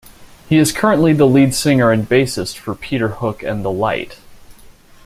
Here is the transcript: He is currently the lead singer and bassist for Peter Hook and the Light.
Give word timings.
He 0.49 0.57
is 0.57 0.71
currently 0.71 1.13
the 1.13 1.27
lead 1.27 1.53
singer 1.53 1.91
and 1.91 2.09
bassist 2.09 2.57
for 2.57 2.73
Peter 2.73 3.09
Hook 3.09 3.43
and 3.43 3.63
the 3.63 3.69
Light. 3.69 4.17